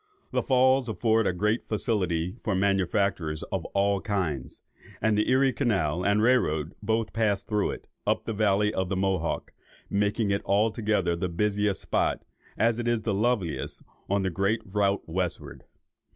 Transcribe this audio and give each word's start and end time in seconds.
The 0.31 0.41
falls 0.41 0.89
afford 0.89 1.27
great 1.37 1.67
facilities 1.69 2.41
for 2.43 2.55
manufactures 2.55 3.43
of 3.51 3.65
all 3.65 4.01
kinds, 4.01 4.63
and 4.99 5.15
the 5.15 5.29
Erie 5.29 5.53
canal 5.53 6.03
and 6.03 6.23
rail 6.23 6.41
road 6.41 6.73
both 6.81 7.13
pass 7.13 7.43
through 7.43 7.69
it, 7.69 7.87
up 8.07 8.25
the 8.25 8.33
Valley 8.33 8.73
of 8.73 8.89
the 8.89 8.95
Mohawk, 8.95 9.53
making 9.91 10.31
it 10.31 10.41
altogether 10.43 11.15
the 11.15 11.29
busiest 11.29 11.81
spot, 11.81 12.25
as 12.57 12.79
it 12.79 12.87
is 12.87 13.01
the 13.01 13.13
loveliest 13.13 13.83
on 14.09 14.23
the 14.23 14.31
great 14.31 14.63
route 14.65 15.07
westward. 15.07 15.65